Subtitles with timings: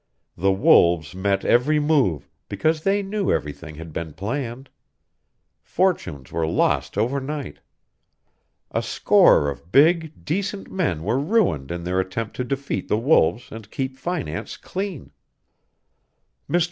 [0.35, 4.71] The wolves met every move, because they knew everything that had been planned.
[5.61, 7.59] Fortunes were lost overnight.
[8.71, 13.51] A score of big, decent men were ruined in their attempt to defeat the wolves
[13.51, 15.11] and keep finance clean.
[16.49, 16.59] "Mr.